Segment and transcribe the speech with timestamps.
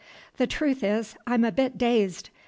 [0.37, 2.31] The truth is, I'm a bit dazed.